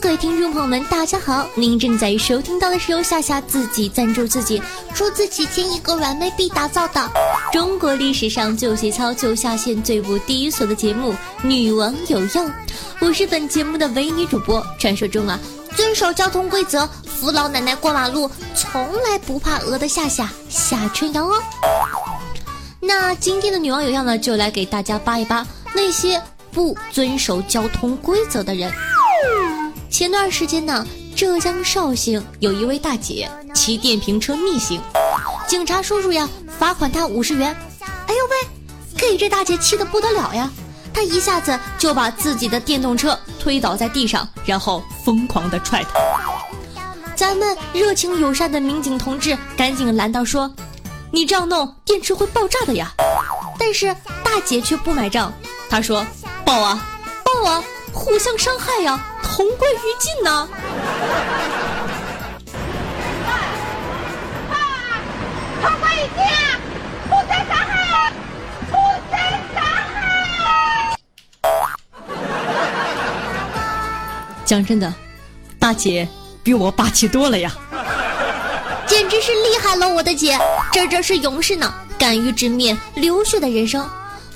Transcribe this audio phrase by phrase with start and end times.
[0.00, 1.48] 各位听众朋友们，大家好！
[1.54, 4.60] 您正在收听到的是由夏夏自己赞助自己，
[4.94, 7.10] 出自己千亿个软妹币打造的
[7.50, 11.12] 中国历史上最节操、最下线、最不低俗的节目
[11.42, 12.26] 《女王有药》。
[13.00, 15.40] 我是本节目的唯女主播，传说中啊，
[15.74, 21.34] 遵守交通规则、扶老奶奶过马路，从来不怕鹅的夏夏夏春阳哦。
[22.80, 26.22] 那今天的女王有药呢，就来给大家扒一扒那些
[26.52, 28.70] 不遵守交通规则的人。
[29.96, 30.86] 前段时间呢，
[31.16, 34.78] 浙江绍兴有一位大姐骑电瓶车逆行，
[35.48, 36.28] 警察叔叔呀
[36.58, 37.56] 罚款她五十元。
[38.06, 38.36] 哎呦喂，
[38.94, 40.50] 给这大姐气得不得了呀！
[40.92, 45.98] 她一下子就把自己的电动车推倒在地上，然后疯狂的踹她。
[47.14, 50.54] 咱们热情友善的民警同志赶紧拦道说
[51.10, 52.92] ：“你这样弄电池会爆炸的呀！”
[53.58, 55.32] 但是大姐却不买账，
[55.70, 56.04] 她说
[56.44, 56.86] ：“爆啊，
[57.24, 59.02] 爆啊，互相伤害呀！”
[59.36, 60.48] 同归于尽呢！
[74.46, 74.90] 讲真的，
[75.58, 76.08] 大姐
[76.42, 77.52] 比我霸气多了呀！
[78.86, 80.38] 简直是厉害了，我的姐，
[80.72, 83.86] 这这是勇士呢，敢于直面流血的人生。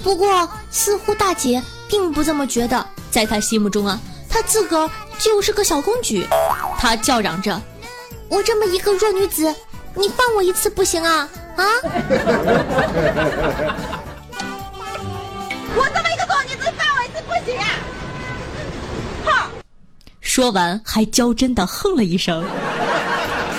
[0.03, 3.99] 不过，似乎大姐并不这么觉得，在她心目中啊。
[4.31, 6.25] 她自个儿就是个小公举，
[6.79, 7.61] 她叫嚷着
[8.31, 9.55] ：“我这么一个弱女子，
[9.95, 11.65] 你放我一次不行啊啊！
[15.77, 17.67] ”我这么一个弱女子，放我一次不行啊！
[19.27, 19.51] 哼！
[20.21, 22.45] 说完还娇嗔的哼了一声。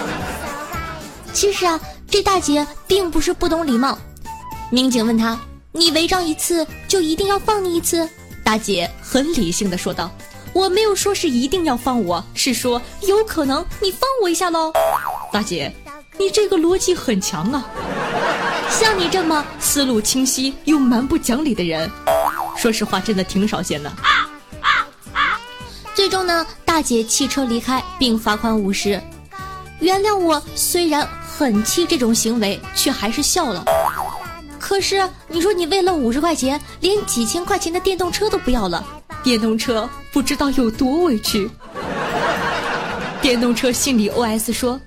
[1.33, 3.97] 其实啊，这大姐并不是不懂礼貌。
[4.69, 5.37] 民警问她
[5.73, 8.07] ：“你违章一次就一定要放你一次？”
[8.43, 10.09] 大姐很理性的说道。
[10.53, 14.71] 我没有说是一定要放我，是说有可能你放我一下喽。
[15.31, 15.73] 大姐，
[16.17, 17.65] 你这个逻辑很强啊！
[18.69, 21.89] 像你这么思路清晰又蛮不讲理的人，
[22.57, 23.91] 说实话真的挺少见的。
[25.93, 29.01] 最终呢，大姐弃车离开，并罚款五十。
[29.79, 31.07] 原谅我，虽然
[31.37, 33.63] 很气这种行为，却还是笑了。
[34.59, 38.85] 可是你说你为了五十块钱，连几千块钱的电动车都不要了。
[39.23, 41.49] 电动车不知道有多委屈，
[43.21, 44.81] 电动车心里 OS 说：“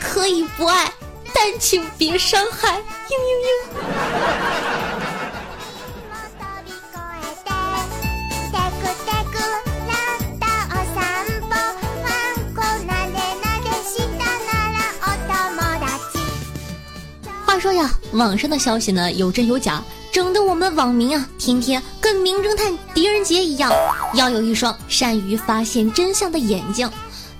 [0.00, 0.92] 可以不爱，
[1.32, 2.76] 但请别伤害。”
[3.08, 3.84] 嘤嘤嘤。
[17.46, 19.80] 话说呀，网上的消息呢有真有假。
[20.54, 23.72] 我们网民啊，天天跟名侦探狄仁杰一样，
[24.14, 26.88] 要有一双善于发现真相的眼睛。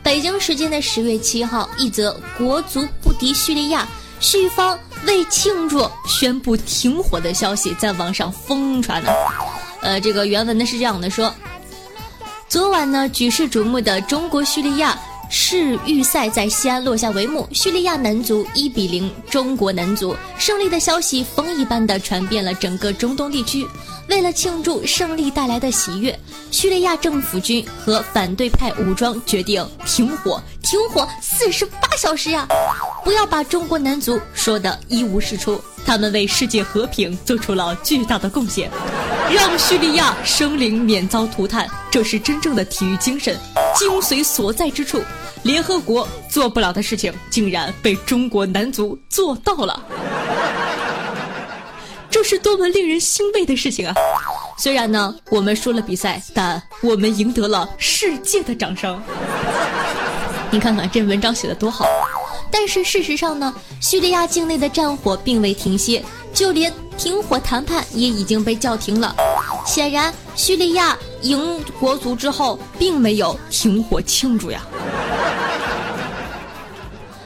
[0.03, 3.87] 北京时间的十月七号，一则国足不敌叙利亚，
[4.19, 4.77] 叙方
[5.07, 9.13] 为庆祝宣布停火的消息在网上疯传呢。
[9.81, 11.33] 呃，这个原文呢是这样的说：
[12.49, 14.99] 昨晚呢，举世瞩目的中国叙利亚。
[15.37, 23.67] 世预赛在西安落下帷幕，叙利亚男足一比零中国男足胜利的消息风一般的传遍了整个中东地区。
[24.09, 26.17] 为了庆祝胜利带来的喜悦，
[26.53, 32.47] 叙利亚政府军和反对派武装决定停火，停火四十八小时呀！
[33.03, 38.71] 不要把中国男足说的一无是处，他们为世界和平做出了巨大的贡献，
[39.33, 43.37] 让叙利亚生灵免遭涂炭，这是真正的体育精神
[43.77, 45.03] 精髓所在之处。
[45.45, 49.81] 联合国做不了的事情，竟然被中国男足做到了，
[52.11, 53.95] 这是多么令人欣慰的事情啊！
[54.57, 59.01] 虽然呢，我们输了比赛，但我们赢得了世界的掌声。
[60.51, 61.85] 你看看这文章写的多好！
[62.65, 66.03] 但是事实上呢，叙利亚境内的战火并未停歇，
[66.33, 69.15] 就连停火谈判也已经被叫停了。
[69.67, 74.63] 显然，叙利亚赢国足之后，并没有停火庆祝呀。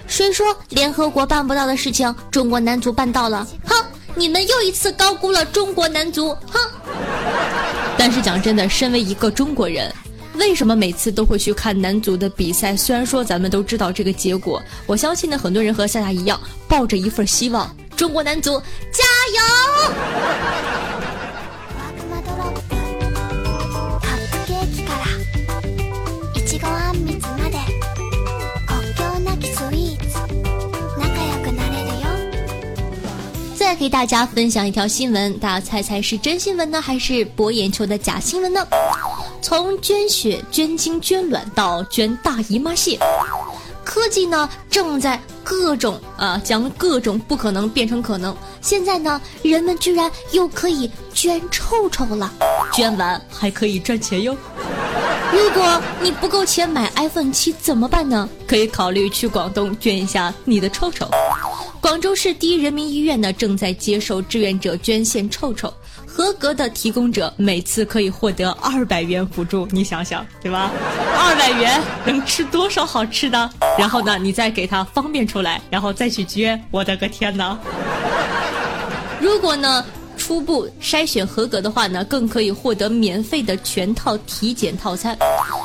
[0.08, 3.46] 谁说联合国办不到的事情，中国男足办到了？
[3.64, 3.76] 哼，
[4.17, 6.37] 你们又一次高估了中国男足！
[6.50, 6.61] 哼。
[7.96, 9.94] 但是讲真的，身为一个中国人，
[10.38, 12.76] 为什么每次都会去看男足的比赛？
[12.76, 18.61] 虽然说咱们都知道这个结果，我相信呢，很多人和夏夏一样，抱着一份希望，中国男足
[18.93, 19.05] 加
[19.35, 19.40] 油！
[33.56, 38.67] 再给大家分享一条新闻，大家猜猜是真新闻呢，还是博眼球的假新闻呢？
[39.49, 42.99] 从捐血、捐精、捐卵到捐大姨妈蟹，
[43.83, 48.37] 科技呢正在各种啊将各种不可能变成可能。
[48.61, 52.31] 现在呢，人们居然又可以捐臭臭了，
[52.75, 54.37] 捐完还可以赚钱哟。
[55.33, 58.29] 如果你不够钱买 iPhone 七怎么办呢？
[58.47, 61.09] 可以考虑去广东捐一下你的臭臭。
[61.81, 65.73] 广州市第一人民医院呢，正在接受志愿者捐献臭臭，
[66.19, 69.69] 合格的提供者每次可以获得二百元补助。
[69.70, 70.69] 你想想，对吧？
[71.17, 73.49] 二百元能吃多少好吃的？
[73.79, 76.61] 然后呢，你再给他方便出来，然后再去捐。
[76.73, 77.56] 我的个天哪！
[79.20, 79.85] 如果呢，
[80.17, 85.17] 初步筛选合格的话呢，更可以获得免费的全套体检套餐。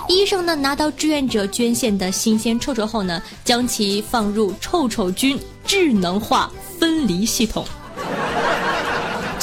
[0.07, 5.39] 医生呢，拿到志愿者捐献的新鲜臭臭后呢，将其放入臭臭菌。
[5.65, 7.65] 智能化分离系统，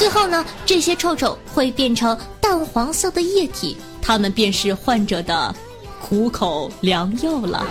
[0.01, 5.55] 最后呢，这些臭臭会变成淡黄色的液体，它们便是患者的
[6.01, 7.67] 苦口良药了。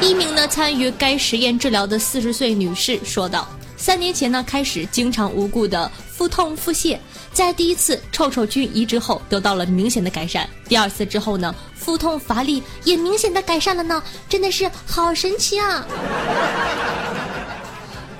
[0.00, 6.96] 一名呢参与该实验治疗的四十岁女士说道：“三年前呢开始经常无故的腹痛腹泻，
[7.30, 15.86] 在第一次臭臭菌移植后得到了明显的改善，第二次之后呢腹痛乏力也明显的改善了呢，真的是好神奇啊！”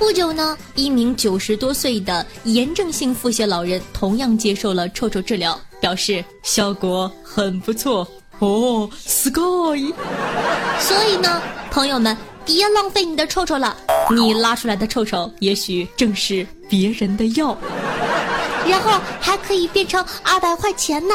[0.03, 8.07] 不久呢，一名九十多岁的炎症性腹泻老人同样接受了臭臭治疗，表示效果很不错
[8.41, 9.95] 哦，sky。
[10.81, 11.41] 所以呢，
[11.71, 13.77] 朋友们，别浪费你的臭臭了，
[14.11, 17.57] 你拉出来的臭臭也许正是别人的药，
[18.67, 21.15] 然后还可以变成二百块钱呢。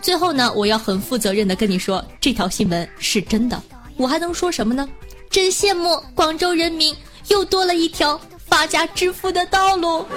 [0.00, 3.62] 最后呢，我要很负责任的跟你说，这条新闻是真的。
[3.98, 4.88] 我还能说什么呢？
[5.28, 6.96] 真羡慕广州人民。
[7.28, 10.06] 又多了一条发家致富的道路。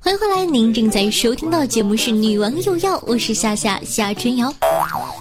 [0.00, 4.50] 欢迎回来，您正在收听到的节目是《女王有药》，我是夏夏夏春瑶。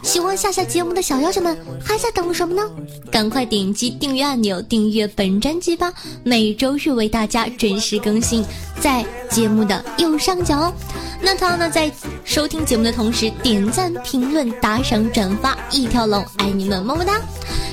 [0.04, 2.64] 喜欢夏夏节目的小妖精们还在等什么呢？
[3.12, 5.94] 赶快点击订阅按钮，订阅本专辑吧！
[6.24, 8.46] 每周日为大家准时更新，
[8.80, 10.74] 在节目的右上角哦。
[11.22, 11.92] 那同样呢，在
[12.24, 17.20] 收听节目的同时，点赞、评论、打赏、转发，一条龙，爱你们，么么哒！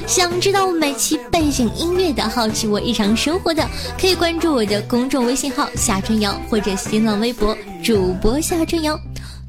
[0.06, 3.67] 想知道每期背景音乐的，好奇我日常生活的，
[3.99, 8.99] 可以关注我的公众微信号夏春瑶或者新浪微博主播夏春瑶。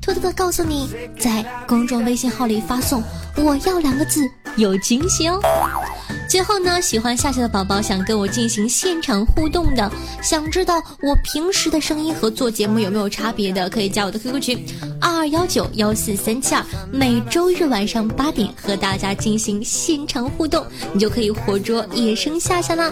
[0.01, 0.89] 偷偷的告诉你，
[1.19, 3.03] 在公众微信号里发送
[3.37, 4.21] “我要”两个字，
[4.55, 5.39] 有惊喜哦。
[6.27, 9.89] 最后呢，喜欢夏夏的宝宝想跟我进行现场互动的，
[10.21, 14.65] 想知道我平时的声音和做节目有没有差别的，可以加我的 QQ 群
[14.99, 22.91] 二二幺九幺四三七二，每周日晚上八点和大家进行现场互动，你就可以活捉野生夏夏啦。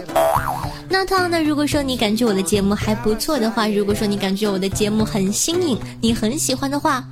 [0.88, 7.04] 那同样呢，如果说你感觉我的节目还不错的话，如果说你感觉我的节目很新颖，你很喜欢的话，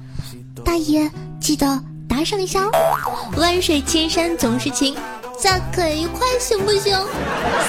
[0.63, 1.09] 大爷
[1.41, 2.71] 记得打赏一下哦。
[3.37, 4.95] 万水千山总是情。
[5.41, 6.95] 再给一块行不行？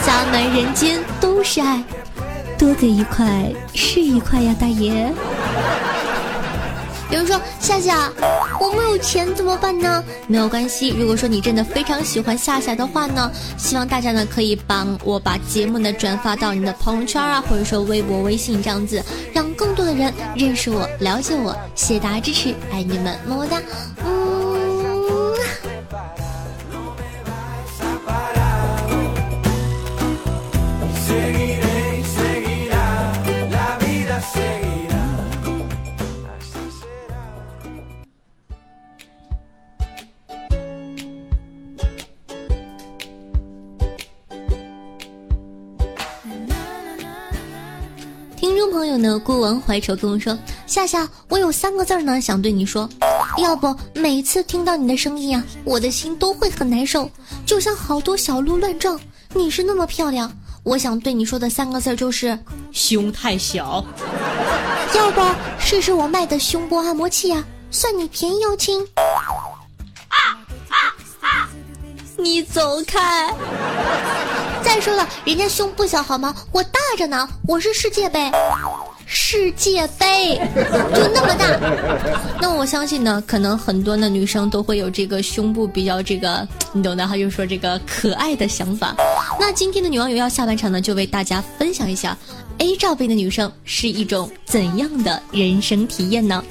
[0.02, 1.82] 洒满人间都是爱，
[2.58, 5.10] 多给一块是一块呀，大爷。
[7.10, 8.12] 有人说夏夏，
[8.60, 10.04] 我没有钱怎么办呢？
[10.26, 19.02] 没有关系，如果说你真的非常喜欢夏夏的话呢，希望大家呢可以帮我把节目呢转发到你的朋友圈啊，或者说微博、微信这样子，
[19.32, 21.56] 让更多的人认识我、了解我。
[21.74, 23.56] 谢谢大家支持，爱你们，么么哒。
[24.04, 24.21] 嗯。
[49.18, 52.88] 孤王怀愁跟我说：“夏夏，我有三个字呢，想对你说，
[53.38, 57.10] 要不每次听到你的声音啊，我的心都会很难受，
[57.46, 58.98] 就像好多小鹿乱撞。
[59.34, 60.30] 你是那么漂亮，
[60.62, 62.38] 我想对你说的三个字就是
[62.70, 63.84] 胸太小。
[64.94, 65.20] 要不
[65.58, 70.36] 试试我卖的胸部按摩器呀，算你便宜哦，亲。”啊
[70.68, 70.76] 啊
[71.20, 71.48] 啊
[72.18, 73.34] 你走开！
[74.62, 76.32] 再说了，人家胸不小好吗？
[76.52, 78.30] 我大着呢，我是世界杯，
[79.14, 80.40] 世界杯
[80.94, 81.46] 就那么大。
[82.40, 88.96] 那我相信呢，可能很多的女生都会有这个胸部比较这个，你懂的哈，就说这个可爱的想法。
[89.38, 92.16] 那今天的女网友要下半场呢，就为大家分享一下
[92.56, 96.42] A 罩杯的女生是一种怎样的人生体验呢？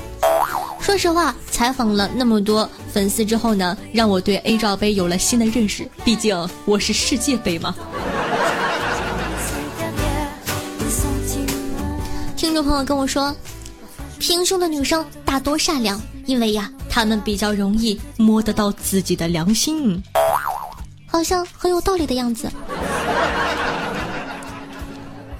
[0.79, 5.87] 说实话，采访了那么多粉丝之后呢，让我对 A 罩杯有了新的认识。
[6.05, 7.73] 毕竟我是世界杯嘛。
[12.63, 13.35] 朋友跟我说，
[14.19, 20.01] 平胸的女生大多善良，因为呀，她们比较容易摸得到自己的良心，
[21.07, 22.51] 好像很有道理的样子。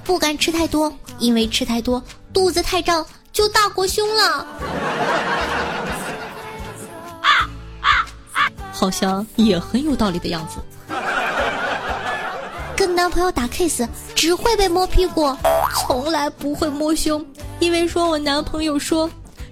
[0.04, 3.06] 不敢吃太多，因为吃太多肚子太胀。
[3.34, 4.46] 就大过胸了，
[8.74, 10.58] 好像也很有道理的样子。
[12.91, 13.83] 跟男朋友打 kiss
[14.13, 15.33] 只会被摸屁股，
[15.79, 17.25] 从来不会摸胸，
[17.57, 19.10] 因为说我男朋友说，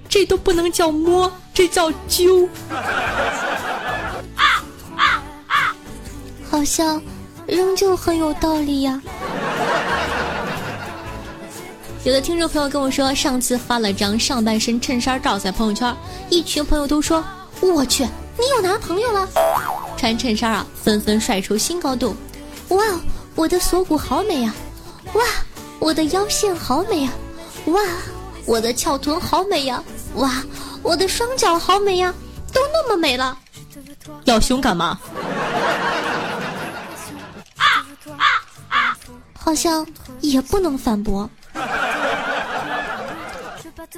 [0.10, 2.46] 这都不能叫摸，这叫揪。
[2.69, 2.84] 啊
[4.98, 5.74] 啊啊
[6.51, 7.01] 好像
[7.48, 9.01] 仍旧很有道理呀。
[12.03, 15.96] 有的听众朋友跟我说，上次发了张上半身衬衫照在朋友圈，
[16.29, 17.24] 一群朋友都说
[17.63, 19.25] ：“我去，你有男朋友了！”
[19.96, 22.13] 穿衬衫啊，纷纷帅出新高度。
[22.67, 22.84] 哇，
[23.39, 24.53] 我的锁骨好美呀！
[25.13, 25.24] 哇，
[25.79, 27.12] 我的腰线好美呀！
[27.67, 27.79] 哇，
[28.46, 29.81] 我的翘臀好美呀！
[30.15, 30.43] 哇，
[30.84, 32.13] 我的双脚好美呀！
[32.51, 33.38] 都那么美了，
[34.25, 35.00] 要胸干嘛？
[37.55, 37.63] 啊
[38.17, 38.25] 啊
[38.67, 38.98] 啊
[39.34, 39.88] 好像
[40.19, 41.29] 也不能反驳。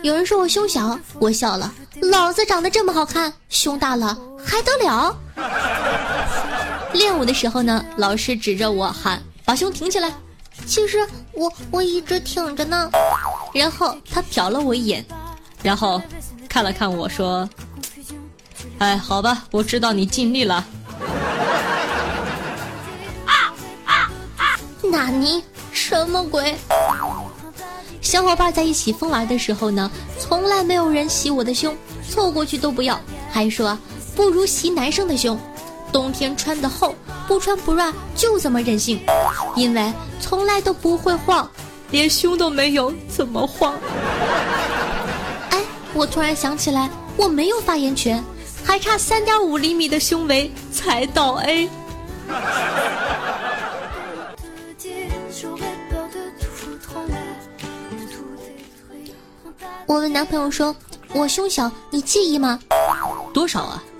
[0.04, 1.74] 有人说我胸小，我笑了。
[2.04, 5.18] 老子长得这么好看，胸大了还得了？
[6.94, 10.12] 练舞的时候呢，老师指着我喊：“把胸挺起来。”
[10.68, 11.00] 其实
[11.34, 12.90] 我我一直挺着呢。
[13.54, 15.06] 然后他瞟了我一眼，
[15.64, 16.02] 然后
[16.48, 17.50] 看了看我说
[18.80, 20.66] ：“哎，好吧，我知道你尽力了。”
[24.84, 25.44] 纳尼？
[25.72, 26.56] 什么鬼？
[28.02, 31.76] 小伙伴在一起疯玩的时候呢，从来没有人洗我的胸，
[32.10, 33.00] 凑过去都不要，
[33.32, 33.78] 还说
[34.16, 35.40] 不如洗男生的胸。
[35.92, 36.96] 冬天穿的厚，
[37.28, 39.00] 不穿不软，就这么任性。
[39.56, 41.50] 因为从来都不会晃，
[41.90, 43.76] 连胸都没有，怎么晃？
[45.50, 45.62] 哎，
[45.94, 48.24] 我突然想起来，我没有发言权，
[48.64, 51.70] 还差三点五厘米的胸围才到 A。
[59.88, 60.74] 我问男朋友说
[61.14, 62.58] ：“我胸小，你介意吗？
[63.34, 63.91] 多少啊？”A，A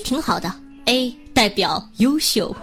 [0.00, 0.52] 挺好的
[0.86, 2.54] ，A 代表优秀。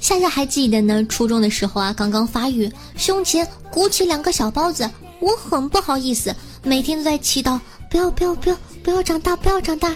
[0.00, 1.02] 夏夏还记得呢？
[1.08, 4.88] 初中的时候啊，刚刚发育，胸前鼓起两个小包子，
[5.20, 7.58] 我很不好意思，每天都在祈祷，
[7.92, 9.94] 不要不要不要不要长大，不要长大。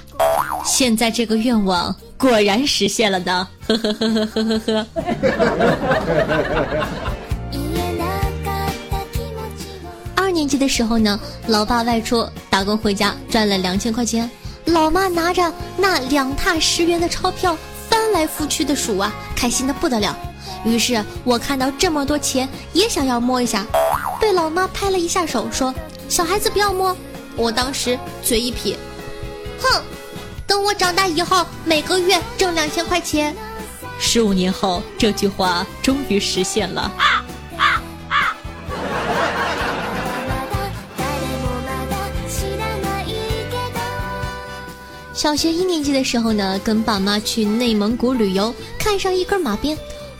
[0.66, 4.86] 现在这个愿望果然实现了呢，呵呵呵呵呵呵呵。
[10.14, 14.30] 二年级的时候呢，老爸外出打工回家赚了两千块钱，
[14.66, 17.56] 老妈拿着那两沓十元的钞票。
[17.88, 20.14] 翻来覆去的数啊，开心的不得了。
[20.66, 23.64] 于是我看到这么多钱，也想要摸一下，
[24.20, 25.74] 被老妈拍了一下手，说
[26.10, 26.94] ：“小孩子不要摸。”
[27.36, 28.76] 我当时嘴一撇，
[29.60, 29.82] 哼，
[30.46, 33.36] 等我长大以后，每个月挣两千块钱。
[33.98, 36.82] 十五年后，这句话终于实现了。
[36.96, 37.24] 啊
[37.58, 38.36] 啊啊
[45.12, 49.76] 小学一年级的时候呢，跟爸妈去内蒙古旅游，看上一根马鞭，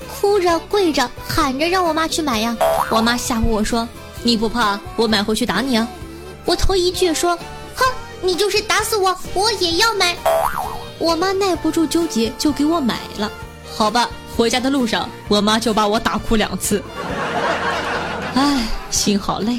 [0.08, 2.56] 哭着跪着喊着让我妈去买呀。
[2.90, 3.86] 我妈吓唬我说
[4.22, 5.86] ：“你不怕我买回去打你啊？”
[6.46, 7.36] 我头一句说
[7.76, 7.84] ：“哼，
[8.22, 10.16] 你就是打死我，我也要买。”
[10.98, 13.30] 我妈耐不住纠结，就给我买了。
[13.76, 16.82] 好吧，回家的路上，我妈就把我打哭两次。
[18.34, 19.58] 唉，心好累。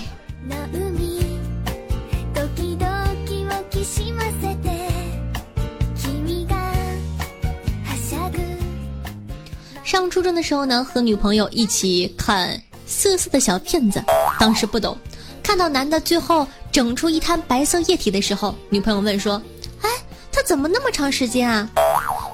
[9.84, 14.04] 上初中的时候呢，和女朋友一起看色色的小片子，
[14.38, 14.98] 当时不懂，
[15.42, 16.46] 看到男的最后
[16.78, 19.42] 整出一滩白色液体的时候，女朋友问说
[19.82, 19.90] ：“哎，
[20.32, 21.68] 他怎么那么长时间啊？”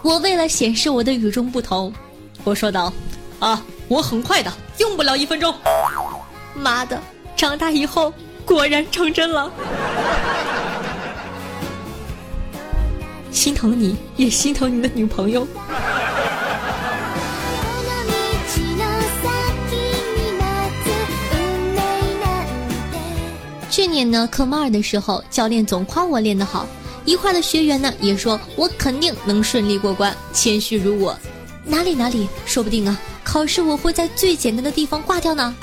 [0.04, 1.94] 我为了显示我的与众不同，
[2.44, 2.92] 我说道
[3.40, 5.56] ：“啊，我很快的，用不了一分钟。”
[6.54, 7.02] 妈的，
[7.38, 9.50] 长大以后果然成真了，
[13.32, 15.48] 心疼你也心疼你的女朋友。
[23.74, 26.68] 去年呢，科目二的时候，教练总夸我练得好，
[27.06, 31.18] 一块的学员呢也说我肯定能顺利过关，谦虚如我。
[31.66, 35.56] 哪里哪里，说不定啊，考试我会在最简单的地方挂掉呢。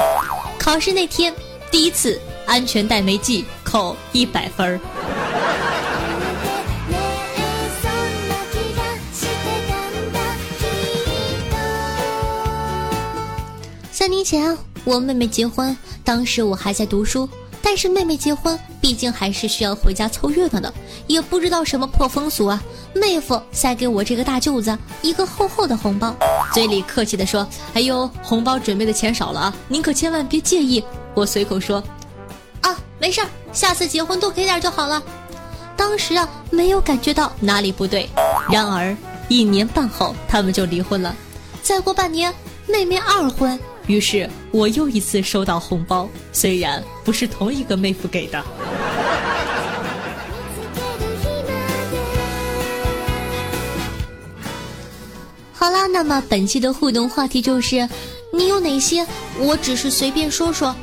[0.59, 1.33] 考试那天，
[1.71, 4.81] 第一次安全带没系，扣一百分儿。
[13.93, 17.29] 三年前，我妹妹结婚，当时我还在读书。
[17.63, 20.73] 但是妹妹结婚，毕竟还是需要回家凑热闹的，
[21.07, 22.63] 也不知道什么破风俗啊。
[22.93, 26.15] 妹夫塞给我这个大舅子一个厚厚的红包，
[26.53, 30.83] 嘴里客气的说：“哎呦，红包准备的钱少了啊，您可千万别介意。”
[31.15, 31.83] 我随口说
[32.63, 35.03] ：“啊，没事儿，下次结婚多给点就好了。”
[35.77, 38.09] 当时啊，没有感觉到哪里不对。
[38.51, 38.97] 然而
[39.29, 41.15] 一年半后，他们就离婚了。
[41.63, 42.35] 再过半年，
[42.67, 43.59] 妹妹二婚。
[43.87, 48.43] 于是我又一次收到红包，虽然不是同一个妹夫给的。
[55.53, 57.89] 好啦，那么本期的互动话题就是：
[58.33, 59.07] 你有哪些
[59.39, 60.75] 我只是随便说说，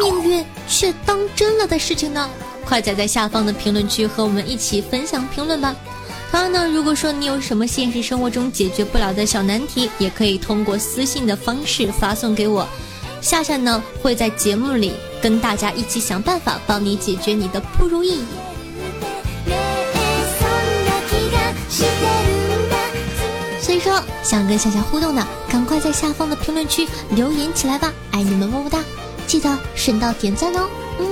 [0.00, 2.30] 命运却当真了的事情呢？
[2.64, 5.74] 快仔在下方的评论区和我们一起分享评论吧。
[6.32, 12.66] 当然呢，如果说你有什么现实生活中解决不了的小难题，也可以通过私信的方式发送给我，
[13.20, 18.24] 夏夏呢会在节目里跟大家一起想办法帮你解决你的不如意。
[23.60, 27.92] 所以说，想跟夏夏互动的，赶快在下方的评论区留言起来吧！
[28.10, 28.78] 爱你们么么哒，
[29.26, 30.66] 记得顺道点赞哦。
[30.98, 31.06] 嗯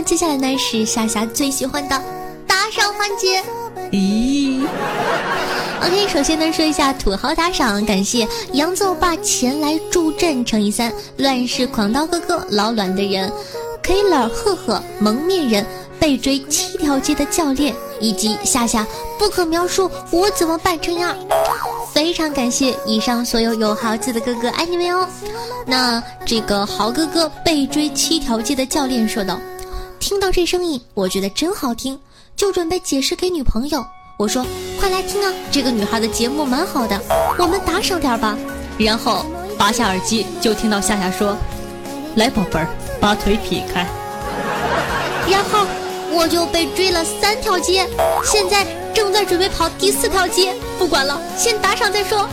[0.00, 2.02] 那接下来呢是夏夏最喜欢的
[2.46, 3.42] 打赏环节。
[3.92, 4.66] 咦
[5.78, 13.30] ，OK，首先呢说一下土豪打赏，感谢杨奏爸前来助阵，乘以三，乱世狂刀哥哥，老卵的人
[13.82, 15.66] ，K 乐赫赫，蒙面人。
[15.98, 18.86] 被追七条街的教练，以及夏夏
[19.18, 21.14] 不可描述我怎么办成样，
[21.92, 25.06] 非常感谢以上所有有豪气的哥哥，爱你们哦。
[25.66, 29.38] 那这个豪哥哥被追七条街的教练说道
[30.00, 31.96] ：“听到这声音，我觉得真好听，
[32.34, 33.84] 就准备解释给女朋友。
[34.16, 34.44] 我说
[34.80, 36.98] 快来听啊，这个女孩的节目蛮好的，
[37.38, 38.36] 我们打赏点吧。
[38.78, 39.24] 然后
[39.58, 41.36] 拔下耳机，就听到夏夏说：
[42.16, 42.66] 来宝贝儿，
[42.98, 43.86] 把腿劈开。
[45.30, 45.66] 然后。
[46.12, 47.88] 我就被追了三条街，
[48.24, 50.52] 现在正在准备跑第四条街。
[50.76, 52.28] 不管了，先打赏再说。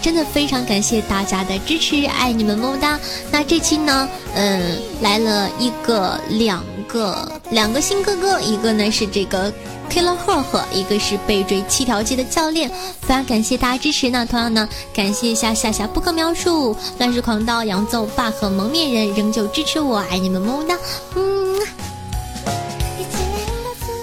[0.00, 2.98] 真的非常感谢大家的支持，爱你们么么哒。
[3.30, 9.52] 那这期呢，嗯，来了一个、两个、两个新哥哥，一个呢是这个。
[9.90, 12.68] Killer 赫赫，一个是被追七条街的教练，
[13.00, 14.26] 非常感谢大家支持呢。
[14.30, 20.76] 同样呢，感谢一下夏夏不可描述、乱世狂刀、杨奏爸和蒙面人仍旧支持我，爱你们么么哒。
[21.16, 21.58] 嗯。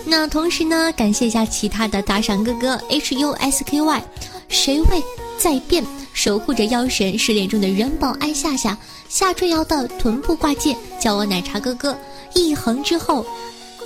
[0.06, 4.04] 那同时呢，感谢一下其他的打赏哥哥 H U S K Y，
[4.50, 5.04] 谁会
[5.38, 5.84] 在变？
[6.14, 8.78] 守护着妖神失恋中的元宝爱夏夏，
[9.10, 11.98] 夏春瑶的臀部挂件，叫我奶茶哥哥。
[12.34, 13.26] 一横之后。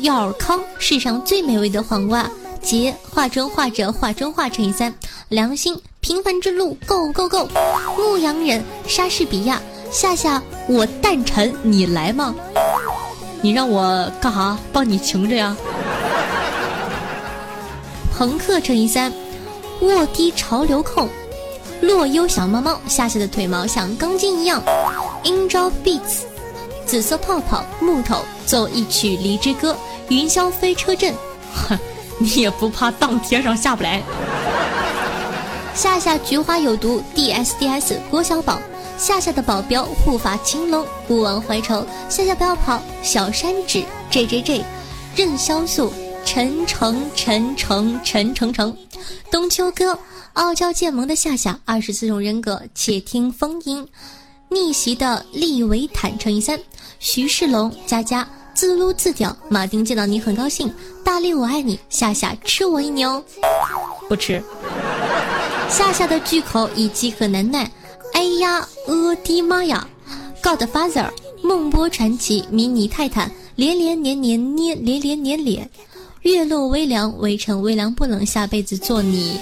[0.02, 2.30] 药尔康，世上最美味的黄瓜。
[2.62, 4.94] 杰化妆画着化妆画乘以三。
[5.28, 7.50] 良心，平凡之路，Go Go Go。
[7.98, 9.62] 牧羊人，莎士比亚。
[9.92, 12.34] 夏夏，我诞辰，你来吗？
[13.42, 14.58] 你让我干哈？
[14.72, 15.58] 帮你擎着呀。
[18.16, 19.12] 朋克乘以三。
[19.82, 21.10] 卧低潮流控。
[21.82, 24.62] 洛优小猫猫，夏夏的腿毛像钢筋一样。
[25.24, 26.24] Angel Beats。
[26.86, 29.76] 紫色泡泡、木头，奏一曲离之歌。
[30.10, 31.14] 云霄飞车阵，
[31.54, 31.78] 哼，
[32.20, 34.02] 你也不怕当天上下不来？
[35.76, 38.60] 夏夏菊花有毒，D S D S 郭小宝，
[38.98, 41.86] 夏夏的保镖护法青龙，不忘怀愁。
[42.10, 44.66] 夏夏不要跑，小山指 J J J，
[45.16, 45.94] 任潇肃，
[46.26, 48.76] 陈诚陈诚陈诚诚，
[49.32, 49.98] 冬秋哥，
[50.40, 53.86] 傲娇贱萌的夏夏，二十四种人格，且听风吟，
[54.48, 56.58] 逆袭的利维坦乘以三，
[56.98, 58.26] 徐世龙佳佳。
[58.54, 60.74] 自撸自屌，马丁见到你很高兴。
[61.04, 63.22] 大力我爱你，夏夏吃我一牛，
[64.08, 64.42] 不吃。
[65.70, 67.70] 夏夏的巨口已饥渴难耐。
[68.14, 69.86] 哎呀，呃的妈呀
[70.42, 71.10] ！Godfather，
[71.44, 75.70] 梦波传奇，迷你泰坦，连连年年捏，连连年脸。
[76.22, 79.38] 月落微凉，微尘微凉不冷，下辈子做你。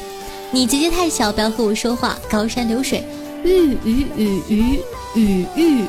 [0.50, 2.18] 你姐姐太小，不要和我说话。
[2.30, 3.04] 高山流水，
[3.44, 4.80] 玉鱼鱼鱼
[5.14, 5.86] 雨玉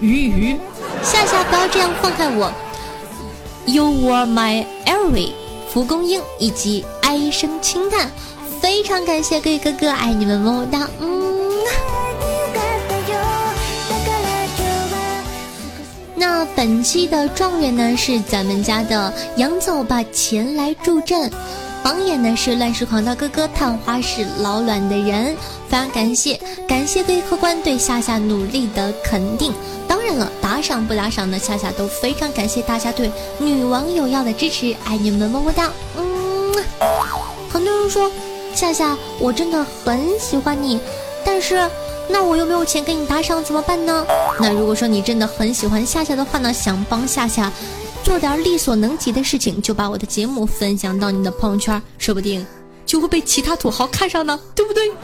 [0.00, 0.56] 雨鱼
[1.02, 1.24] 下。
[1.24, 2.52] 夏夏，不要这样放开我。
[3.66, 5.30] You were my every。
[5.72, 8.10] 蒲公英以及哀声轻叹，
[8.60, 11.22] 非常感谢各位哥哥，爱你们么么哒，嗯。
[16.16, 21.30] 那本期的状元呢是咱们家的杨总，吧前来助阵。
[21.84, 25.36] 榜眼呢是乱世狂刀哥哥，探花是老卵的人，
[25.68, 29.52] 非常感谢，感谢各位客官对夏夏努力的肯定。
[29.86, 35.70] 当然了，打赏不打赏呢，夏夏都非常感谢大家对女网友要的支持，爱你们么么哒。
[35.98, 36.54] 嗯，
[37.52, 38.10] 很多人说
[38.54, 40.80] 夏夏，我真的很喜欢你，
[41.22, 41.68] 但是
[42.08, 44.06] 那我又没有钱给你打赏，怎么办呢？
[44.40, 47.52] 那如果说你真的很喜欢夏夏的话呢，想帮夏夏
[48.04, 52.46] 做点力所能及的事情，就把我的节目分享到你的朋友圈，说不定
[52.84, 54.92] 就会被其他土豪看上呢，对不对？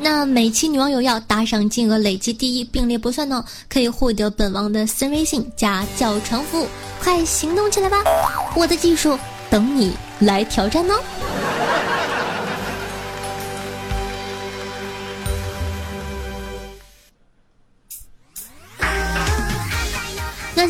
[0.00, 6.66] 那每期女网友要打赏金额累计第一并列不算呢，可以获得本王的私人微信加叫床服务，
[7.00, 7.98] 快行动起来吧！
[8.56, 9.16] 我的技术
[9.48, 10.94] 等你来挑战呢。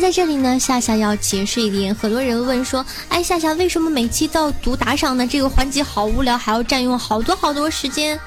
[0.05, 5.25] 在这里呢，夏夏要解释一点，很多人问说，哎，夏夏为什么每期都要读打赏呢？
[5.25, 8.19] 这个环节好无聊，还要占用好多好多时间。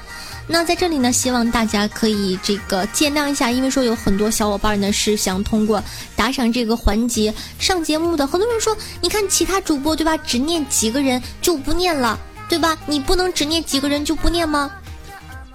[0.45, 5.81] 那在这里呢，希望大家可以这个见谅一下，因为说有很多小伙伴呢是想通过
[6.17, 8.27] 打赏这个环节上节目的。
[8.27, 12.77] 很多人说，你看其他主播对吧，只念几个人就不念了，对吧？
[12.87, 14.69] 你不能只念几个人就不念吗？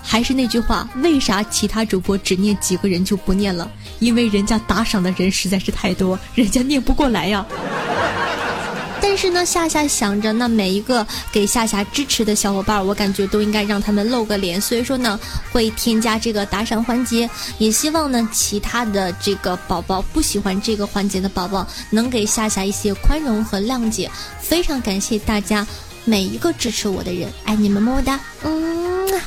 [0.06, 3.68] 还是那句话，为啥其他主播只念几个人就不念了？
[3.98, 7.44] 因为人家打赏的人实在是太多，人家念不过来呀。
[9.00, 15.18] 但是呢，夏夏想着，那每一个给夏夏支持的小伙伴，我感觉都应该让他们露个脸，所以说呢，
[15.52, 17.28] 会添加这个打赏环节。
[17.58, 24.10] 也希望呢，其他的这个宝宝不喜欢这个环节的宝宝，能给夏夏一些宽容和谅解。
[24.40, 25.66] 非常感谢大家
[26.04, 29.20] 每一个支持我的人，爱你们么么哒，嗯。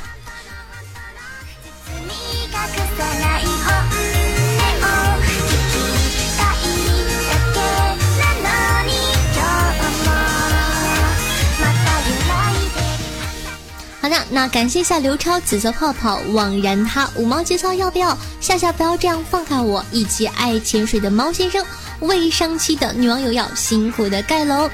[14.08, 18.18] 好的，那感谢一下刘超、紫色泡泡、枉然他、五毛节操要不要？
[18.40, 21.66] 夏夏不要这样放开我，以及爱潜水的猫先生，
[22.00, 24.70] 未上期的女网友要辛苦的盖楼，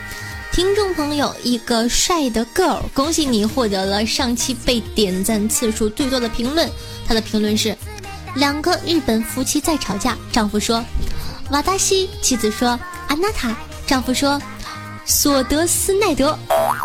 [0.52, 6.70] 听众朋友一个帅的 girl，恭喜你获得了上期被点赞次数最多的评论，
[7.08, 7.76] 他的评论是：
[8.36, 10.86] 两个日本夫妻在吵架，丈夫说
[11.50, 13.52] 瓦达西，妻子说安娜塔，
[13.88, 14.40] 丈夫说。
[15.06, 16.38] 索德斯奈德，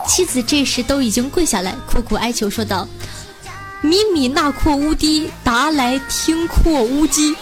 [0.06, 2.86] 妻子这时都已经跪下来，苦苦哀求说道
[3.80, 7.36] ：“米米纳阔乌迪达来听阔乌鸡。”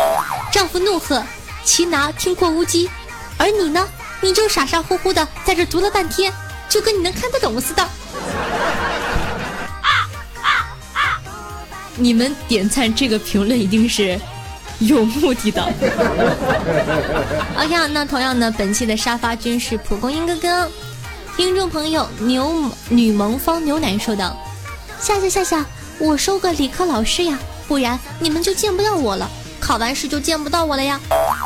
[0.53, 1.23] 丈夫怒喝
[1.65, 2.91] ：“齐拿听阔乌鸡，
[3.39, 3.89] 而你呢？
[4.21, 6.33] 你就傻傻乎乎的在这读了半天，
[6.69, 7.89] 就跟你能看得懂似的。”
[11.97, 14.21] 你们点赞这个评论一定是。
[14.81, 15.63] 有目的的。
[17.57, 20.71] OK，那同样呢，本期的沙发君是蒲公英哥哥。
[21.37, 24.37] 听众朋友牛女萌方牛奶说道
[25.01, 25.67] ：“夏夏夏夏，
[25.99, 29.29] 我收个理科老师呀，不然你们就见不到我了。
[29.61, 31.01] 考完试就见不到我了呀。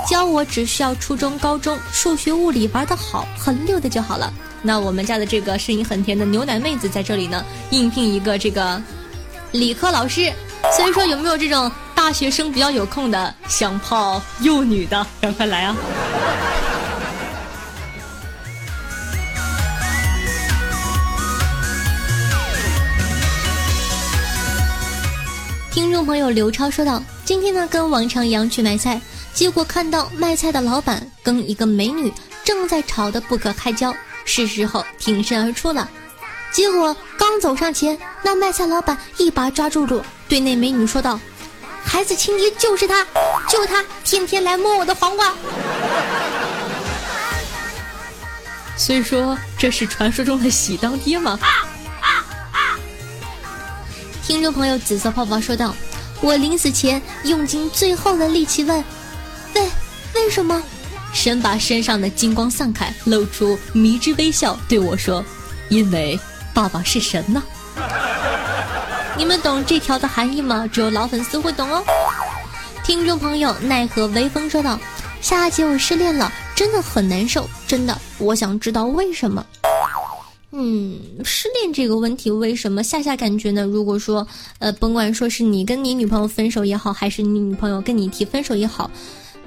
[0.09, 4.33] 教我只需要初中、高中数学、物理玩得好、很溜的就好了。
[4.63, 8.81] 那我们家的这个声音很甜的牛奶妹子在这里呢，应聘一个这个
[9.53, 10.33] 理科老师。
[10.77, 11.71] 所以说，有没有这种？”
[12.11, 15.77] 大学生比较有空的，想泡幼女的，赶 快来啊！
[25.71, 29.01] 听众朋友刘超说道：“今天呢，跟往常一样去买菜，
[29.33, 33.95] 结果看到卖菜的老板跟一个美女正在吵得不可开交，
[34.25, 35.89] 是时候挺身而出了。
[36.51, 41.21] 结果刚走上前，那卖菜老板一把抓住住，对那美女说道
[41.85, 43.07] ：“孩子亲爹就是他，
[43.49, 45.35] 就他天天来摸我的黄瓜。”
[48.77, 51.39] 所以说，这是传说中的喜当爹吗？
[54.23, 55.75] 听众朋友紫色泡泡说道
[56.23, 58.83] ：“我临死前用尽最后的力气问，
[59.55, 59.71] 为
[60.15, 60.63] 为什么？”
[61.13, 65.25] 神把身上的金光散开，露出迷之微笑，对我说
[65.69, 66.19] ：“因为
[66.55, 67.43] 爸爸是神呢。”
[69.17, 70.67] 你们懂这条的含义吗？
[70.73, 71.83] 只有老粉丝会懂哦。
[72.85, 74.79] 听众朋友奈何微风说道
[75.21, 79.45] ：“夏姐，我失恋了，真的很难受，真的，我想知道为什么。”
[80.53, 83.63] 嗯，失恋这个问题，为什么夏夏感觉呢？
[83.65, 84.27] 如果说，
[84.59, 88.91] 呃，甭管说是你跟你女朋友分手也好，还是你女朋友跟你提分手也好，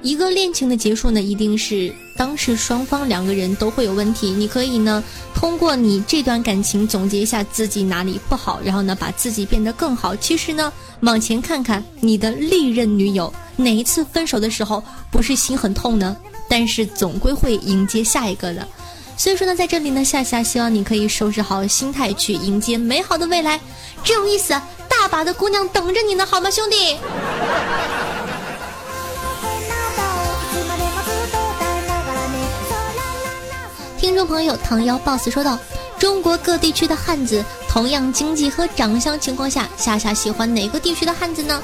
[0.04, 4.30] 一个恋情的结束呢，一定是当时双方两个人都会有问题。
[4.30, 5.02] 你可以呢，
[5.34, 10.14] 通过你这段感情总结一下自己哪里不好，然后呢，把自己变得更好。
[10.14, 16.14] 其实呢，往前看看你的历任女友，哪一次分手的时候不是心很痛呢？
[16.50, 18.68] 但是总归会迎接下一个的。
[19.16, 23.58] 所以说呢，在这里呢，夏夏希望你可以收拾好心态，去迎接美好的未来。
[24.04, 24.52] 这种意思，
[24.86, 26.98] 大把的姑娘等着你呢，好吗，兄弟？
[34.04, 35.58] 听众朋友，唐幺 boss 说道：
[35.98, 41.62] 中国各地区的汉子，同样经济和长相情况下，夏夏喜欢哪个地区的汉子呢？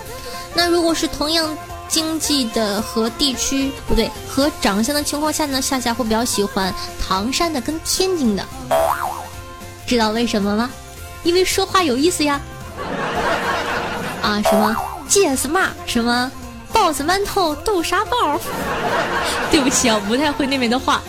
[0.55, 1.55] 那如果是同样。
[1.87, 6.73] 经济的和地区不对，和长相的情况下呢，夏夏会比较喜欢
[7.05, 8.45] 唐山的跟天津的，
[9.89, 10.71] 知道为什么吗？
[11.25, 12.41] 因为说话有意思呀。
[14.23, 14.75] 啊，什么
[15.09, 16.31] GS 嘛，什么
[16.73, 18.41] 包子馒头豆沙包。
[19.51, 21.03] 对不起啊，不太会那边的话。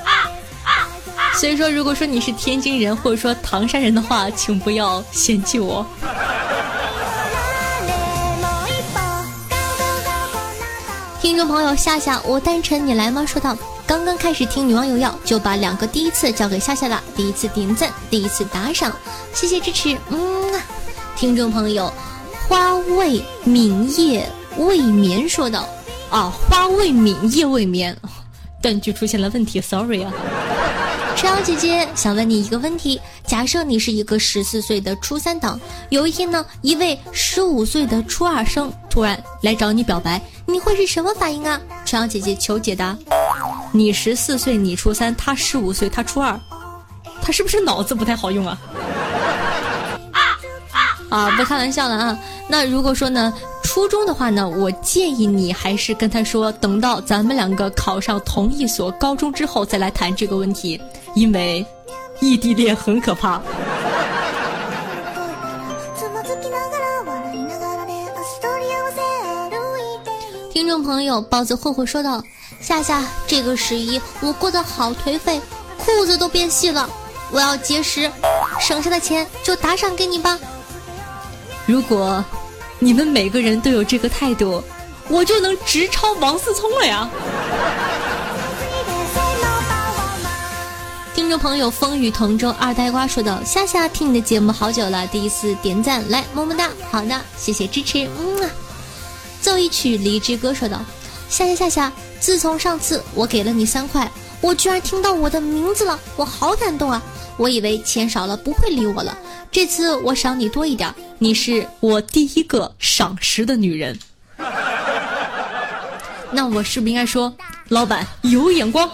[1.35, 5.85] 所以说，如果说你是天津人或者说唐山人的话，请不要嫌弃我。
[11.19, 13.25] 听众朋友夏夏，我单纯你来吗？
[13.25, 17.01] 说道，刚刚开始听女网友要，就把两个第一次交给夏夏了。
[17.15, 18.91] 第一次点赞，第一次打赏，
[19.33, 19.97] 谢谢支持。
[20.09, 20.19] 嗯，
[21.15, 21.91] 听众朋友，
[22.47, 25.67] 花未泯夜未眠说道，
[26.09, 27.95] 啊，花未泯夜未眠，
[28.61, 30.11] 断句出现了问题，sorry 啊。
[31.15, 41.59] 陈瑶姐姐想问你一个问题：假设你是一个十四岁的初三党，有一天呢，一位十五岁的初二生突然来找你表白，你会是什么反应啊？
[41.85, 42.97] 陈瑶姐姐求解答。
[43.71, 46.39] 你十四岁，你初三，他十五岁，他初二，
[47.21, 48.57] 他是不是脑子不太好用啊？
[51.11, 52.17] 啊， 不开玩笑了啊。
[52.47, 53.31] 那如果说呢？
[53.63, 60.81] 初中的话呢，我建议你还是跟他说，等到咱们两个考上同一所高中之后再来谈这个问题，
[61.15, 61.65] 因为
[62.19, 63.39] 异地恋很可怕。
[70.51, 72.21] 听众朋友，包子霍霍说道
[72.59, 75.39] ：“夏夏，这个十一我过得好颓废，
[75.77, 76.89] 裤子都变细了，
[77.31, 78.11] 我要节食，
[78.59, 80.37] 省下的钱就打赏给你吧。
[81.65, 82.23] 如果。”
[82.83, 84.63] 你们每个人都有这个态度，
[85.07, 87.07] 我就能直超王思聪了呀！
[91.13, 98.49] 听众朋友，风雨同舟二呆瓜说道：“夏夏听你的节目好久了，第一次点赞，来么么哒，好的，谢谢支持，嗯啊。”
[99.43, 100.79] 奏一曲离之歌说道
[101.29, 106.99] ：“夏夏夏夏，自从上次我给了你三块，我居然听到我的名字了，我好感动啊！
[107.37, 109.17] 我以为钱少了不会理我了，
[109.51, 113.99] 这次我赏你多一点。”你是我第一个赏识的女人，
[116.31, 117.31] 那我是不是应该说，
[117.67, 118.89] 老板有眼光？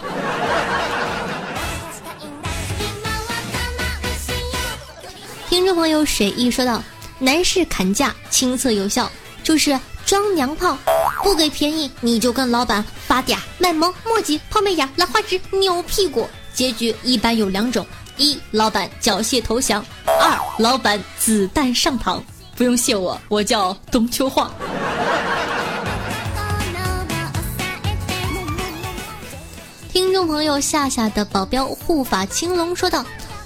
[5.48, 6.82] 听众朋友水意说道
[7.18, 9.10] ：“男士砍价亲测有效，
[9.42, 10.76] 就是装娘炮，
[11.22, 17.86] 不给便宜你就跟老板发嗲卖萌墨迹泡媚眼兰花指扭屁股，结局一般有两种。”
[18.18, 19.82] 一老板缴械投降，
[20.20, 22.20] 二老板子弹上膛。
[22.56, 24.50] 不用谢我，我叫冬秋晃。
[29.92, 33.04] 听众朋友夏夏的保镖护法青龙说道：“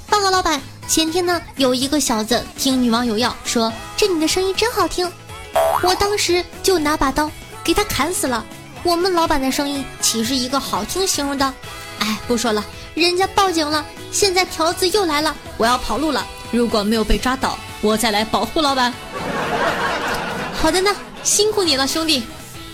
[0.09, 5.11] 报告老板，前天呢有一个小子听女网友要说，这你的声音真好听，
[5.83, 7.31] 我当时就拿把刀
[7.63, 8.43] 给他砍死了。
[8.83, 11.53] 我们老板的声音岂是一个好听形容的？
[11.99, 13.83] 哎，不说了。”人家报警了，
[14.13, 16.25] 现在条子又来了，我要跑路了。
[16.51, 18.93] 如果没有被抓到，我再来保护老板。
[20.55, 22.23] 好的呢，辛苦你了，兄弟。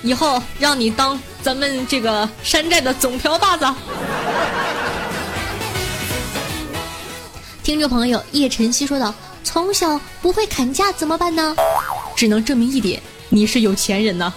[0.02, 3.66] 以后让你当咱们这个山寨的总瓢把子。
[7.62, 11.54] 听众朋友叶晨曦说道：“从小不会砍价怎么办呢？
[12.16, 14.32] 只能证明一点，你是有钱人呢。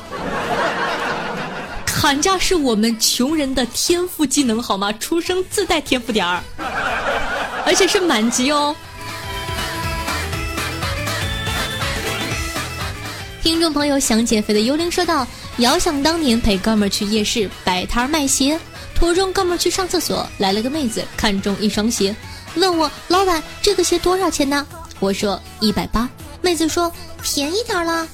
[1.85, 4.91] 砍价是我们穷人的天赋技能，好吗？
[4.93, 6.41] 出生自带天赋点儿，
[7.65, 8.75] 而且是满级哦。”
[13.41, 15.25] 听众朋友想减肥的幽灵说道
[15.57, 18.59] ：“遥想当年陪哥们儿去夜市摆摊卖鞋，
[18.93, 22.15] 途中哥们儿去上厕所，来了个妹子看中一双鞋，
[22.55, 24.65] 问我老板这个鞋多少钱呢？
[24.99, 26.07] 我说一百八，
[26.41, 26.91] 妹子说
[27.23, 28.07] 便宜点了，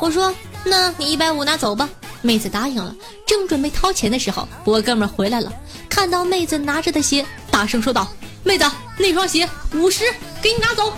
[0.00, 0.32] 我说
[0.62, 1.88] 那你一百五拿走吧，
[2.22, 2.94] 妹子答应了。
[3.26, 5.52] 正准备掏钱的时候，我哥们儿回来了，
[5.88, 8.06] 看到妹子拿着的鞋，大声说道：
[8.44, 8.64] 妹子
[8.98, 10.04] 那双鞋五十，
[10.42, 10.92] 给你拿走。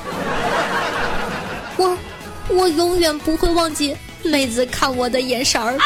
[1.77, 1.97] 我。
[2.53, 5.79] 我永远不会忘记妹子看我的眼神儿。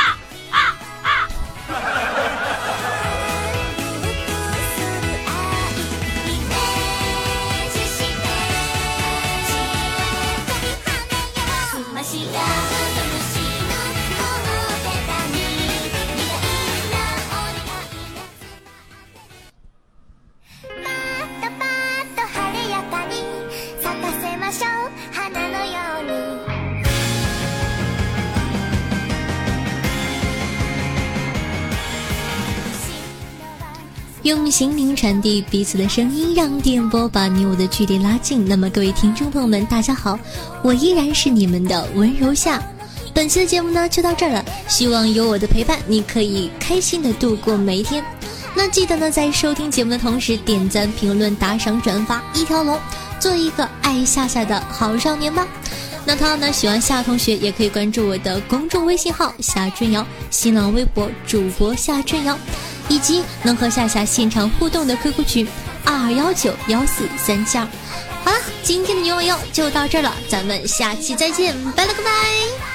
[34.34, 38.44] 用心灵传递彼此的声音，让电波把你我的距离拉近。
[38.44, 40.18] 那么，各位听众朋友们，大家好，
[40.62, 42.60] 我依然是你们的温柔夏。
[43.14, 48.04] 本期的节目呢就到这儿了，希望有我的陪伴，你可以开心的度过每一天。
[48.56, 52.76] 那记得呢，在收听节目的同时，点赞、评论、打赏、转发一条龙，
[53.20, 55.46] 做一个爱夏夏的好少年吧。
[56.04, 62.36] 那同样呢，喜欢夏同学也可以关注我的公众微信号夏春瑶，新浪微博主播夏春瑶。
[62.88, 65.48] 以及能和夏夏现场互动的 QQ 群
[65.84, 67.66] 二二幺九幺四三七二。
[68.24, 72.73] 好了，今天的牛网友就到这儿了，咱们下期再见，拜了个拜。